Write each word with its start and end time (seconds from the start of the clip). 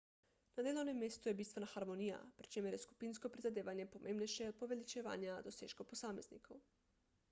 na 0.57 0.63
delovnem 0.67 0.95
mestu 1.03 1.29
je 1.29 1.33
bistvena 1.41 1.67
harmonija 1.73 2.17
pri 2.39 2.51
čemer 2.55 2.77
je 2.77 2.81
skupinsko 2.85 3.33
prizadevanje 3.37 3.87
pomembnejše 3.97 4.47
od 4.55 4.61
poveličevanja 4.63 5.41
dosežkov 5.49 5.93
posameznikov 5.95 6.65